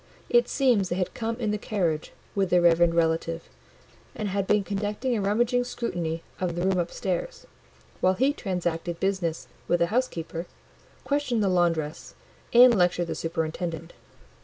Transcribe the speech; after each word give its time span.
It 0.31 0.49
seems 0.49 0.89
they 0.89 0.95
had 0.95 1.13
come 1.13 1.35
in 1.35 1.51
the 1.51 1.59
carriage 1.59 2.11
with 2.33 2.49
their 2.49 2.61
reverend 2.61 2.95
relative, 2.95 3.47
and 4.15 4.29
had 4.29 4.47
been 4.47 4.63
conducting 4.63 5.15
a 5.15 5.21
rummaging 5.21 5.63
scrutiny 5.63 6.23
of 6.39 6.55
the 6.55 6.63
room 6.63 6.79
upstairs, 6.79 7.45
while 7.99 8.15
he 8.15 8.33
transacted 8.33 8.99
business 8.99 9.47
with 9.67 9.77
the 9.79 9.85
housekeeper, 9.93 10.47
questioned 11.03 11.43
the 11.43 11.49
laundress, 11.49 12.15
and 12.51 12.73
lectured 12.75 13.05
the 13.05 13.13
superintendent. 13.13 13.93